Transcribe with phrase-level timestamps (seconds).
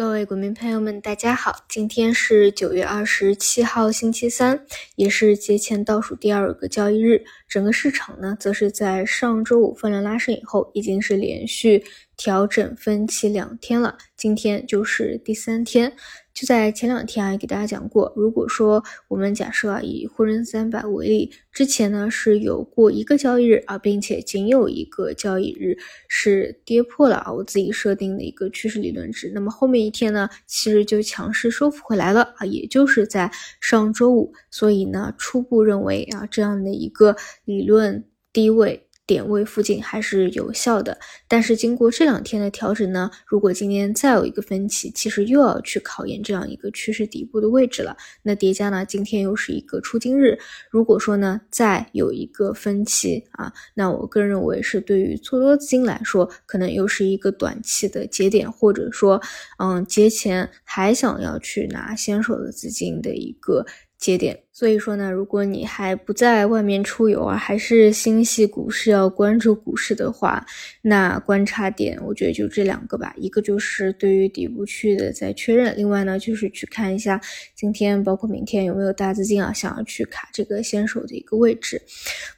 [0.00, 4.64] 各位股民朋友们，大家好，今天是九月二十七号，星期三，
[4.96, 7.22] 也是节前倒数第二个交易日。
[7.46, 11.84] 整个市场呢，则是在上周五分量拉升以后，已经是连续
[12.20, 15.90] 调整分歧两天了，今天就是第三天。
[16.34, 37.16] 就在前两天啊，给大家讲过，如果说我们假设啊，以沪深三百为例，之前呢是有过一个交易日啊，并且仅有一个交易日是跌破了啊我自己设定的一个趋势理论值，那么后面一天呢，其实就强势收复回来了啊，也就是在上周五，所以呢，初步认为啊，这样的一个
[37.46, 38.89] 理论低位。
[39.10, 40.96] 点位附近还是有效的，
[41.26, 47.96] 但是经过这两天的调整呢，如果今天再有一个分歧，其实又要去考验这样一个趋势底部的位置了。
[48.22, 50.38] 那叠加呢，今天又是一个出金日，
[50.70, 59.20] 如果说呢再有一个分歧啊，那我个人认为是对于做多资金来说，可能又是一个短期的节点，或者说，
[59.58, 63.66] 嗯，节前还想要去拿先手的资金的一个。
[64.00, 70.44] 节点，所以说呢，如果你还不在外面出游啊，还是心系股市要关注股市的话，
[70.82, 77.18] 那观察点我觉得就这两个吧，一个就是对于底部区域的再确认，另外呢就是去看一下
[77.54, 81.80] 今天包括明天有没有大资金啊想要去卡这个先手的一个位置，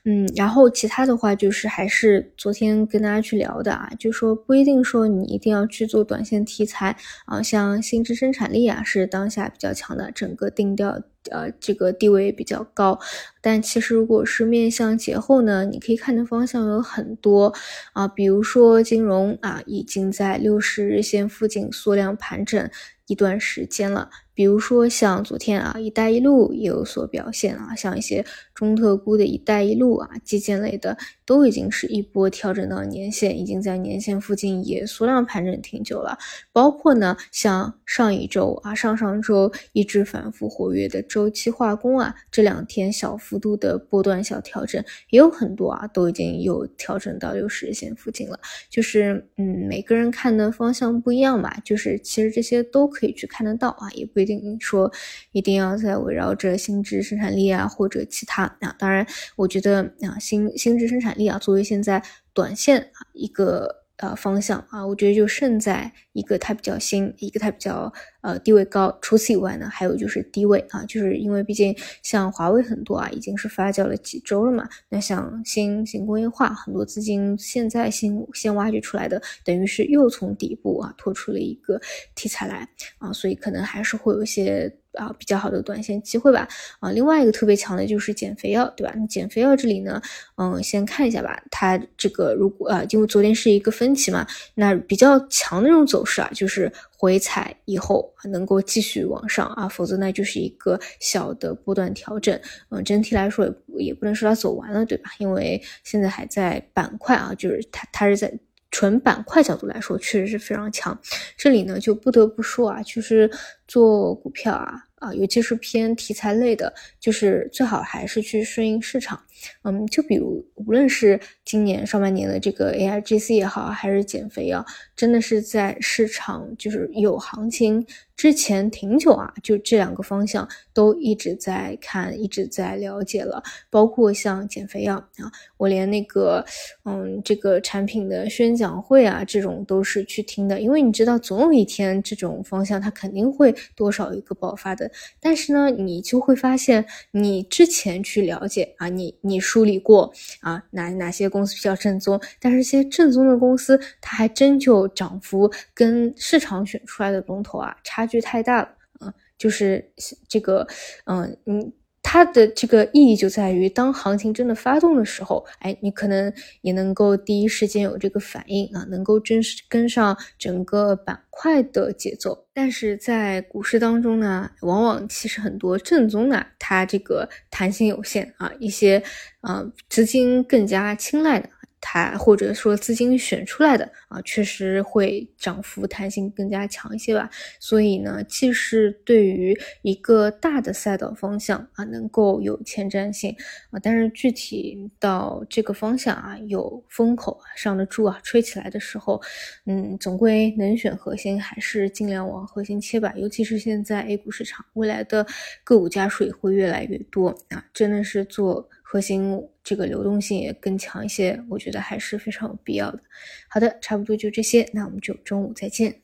[0.04, 11.02] 嗯，然后其他的话就是还是昨天跟大家去聊的啊，就说不一定说你一定要去做短线题材啊，像新质生产力啊是当下比较强的，整个定调。
[11.30, 13.00] 呃，这个地位比较高，
[13.40, 17.52] 但其实如果是面向节后呢，你可以看的方向有很多
[17.92, 22.70] 啊，比如说金融啊，已经在六十日线附近缩量盘整
[23.06, 24.10] 一段时间了。
[24.34, 36.16] 比如说像昨天啊，一带一路也有所表现啊，像一些中特估的一带一路啊，基建类的都已经是一波调整到年线，已经在年线附近也缩量盘整挺久了。
[36.52, 48.38] 包括呢，像上一周啊，上上周一直反复活跃的周期化工啊，这两天小幅度的波段小调整也有很多啊，都已经有调整到六十日线附近了。
[48.70, 54.58] 就是嗯，每个人看的方向不一样吧，就是其实这些都可以去看得到啊，也不一定。
[54.60, 54.90] 说
[55.32, 59.06] 一定要在围绕着心智生产力啊，或者其他啊，当然，
[59.36, 62.02] 我觉得啊，心心智生产力啊，作为现在
[62.32, 63.81] 短线啊一个。
[64.02, 68.98] 呃，方向啊，我觉得就胜在一个它比较新，一个它比较呃地位高。
[69.00, 74.68] 除此以外呢，还有就是低位啊，就是因为毕竟像华为很多啊，已经是发酵了几周了嘛。
[74.88, 81.80] 那像新型工业化，很多资金现在新先挖掘出来的，等于是又从底部啊拖出了一个
[82.16, 82.68] 题材来
[82.98, 84.76] 啊，所以可能还是会有一些。
[84.94, 86.46] 啊，比较好的短线机会吧。
[86.80, 88.92] 啊，另外一个特别强的就是减肥药，对吧？
[88.96, 90.00] 那减肥药这里呢，
[90.36, 91.42] 嗯，先看一下吧。
[91.50, 102.38] 它这个如果啊，因为昨天是一个分歧嘛，那比较强的那种走势啊，就是回踩以后能够继续往上啊，否则呢就是一个小的波段调整。
[102.70, 103.44] 嗯，整体来说
[103.76, 105.10] 也也不能说它走完了，对吧？
[105.18, 108.32] 因为现在还在板块啊，就是它它是在。
[108.74, 110.98] 纯板块角度来说，确实是非常强。
[111.36, 113.30] 这里呢，就不得不说啊，就是
[113.72, 114.74] 做股票啊。
[115.02, 119.20] 啊，尤其是偏题材类的，就是最好还是去顺应市场。
[119.64, 127.84] 嗯，就比如无论是今年上半年的这个 A I G C 也好，还是减肥药，真的是在市场就是有行情
[128.14, 133.42] 之前挺久啊，就这两个方向都一直在看，一直在了解了。
[133.68, 136.46] 包括像减肥药啊，我连那个
[136.84, 144.90] 嗯这个产品的宣讲会啊，这种都是去听的，因为你知道总有一天这种方向它肯定会多少一个爆发的。
[145.20, 152.20] 但是呢，你就会发现，你之前去了解啊，你你梳理过啊，哪哪些公司比较正宗？
[152.40, 158.68] 但是些正宗的公司，它还真就涨幅跟市场选出来的龙头啊，差距太大了
[159.00, 159.92] 啊，就是
[160.28, 160.66] 这个，
[161.06, 161.72] 嗯，你。
[162.12, 166.30] 它的这个意义就在于，当行情真的发动的时候，哎，你可能
[166.60, 172.46] 也能够第一时间有这个反应啊，能够真实跟上整个板块的节奏。
[172.52, 179.02] 但是在股市当中呢，往往其实很多正宗的，它这个弹性有限啊，一些
[179.40, 181.48] 啊资金更加青睐的。
[181.82, 187.28] 它或者说资金选出来的啊，确实会涨幅弹性更加强一些吧。
[187.58, 193.36] 所以呢，既是对于一个大的赛道方向啊，能够有前瞻性
[193.70, 199.20] 啊，但是具体到这个方向啊，有风口啊上的注啊吹起来的时候，
[199.66, 203.12] 嗯，总归能选核心还是尽量往核心切吧。
[203.16, 205.26] 尤其是现在 A 股市场，未来的
[205.64, 208.70] 个股加税会越来越多啊，真的是做。
[208.92, 213.00] 核心这个流动性也更强一些，我觉得还是非常有必要的。
[213.48, 215.96] 好的，差不多就这些，那我们就中午再见。